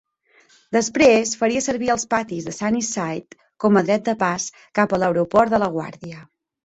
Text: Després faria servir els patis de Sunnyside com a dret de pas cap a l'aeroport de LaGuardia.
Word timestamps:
Després 0.75 1.33
faria 1.41 1.61
servir 1.65 1.91
els 1.95 2.07
patis 2.13 2.47
de 2.49 2.53
Sunnyside 2.59 3.39
com 3.65 3.77
a 3.83 3.87
dret 3.91 4.09
de 4.09 4.17
pas 4.25 4.49
cap 4.81 4.97
a 4.97 5.01
l'aeroport 5.05 5.55
de 5.55 5.61
LaGuardia. 5.65 6.25